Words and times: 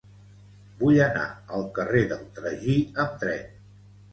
Vull 0.79 0.97
anar 1.07 1.27
al 1.57 1.67
carrer 1.77 2.03
del 2.15 2.25
Tragí 2.39 2.79
amb 3.05 3.21
tren. 3.25 3.49